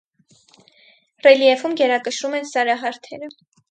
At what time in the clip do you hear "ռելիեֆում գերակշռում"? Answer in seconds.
1.27-2.43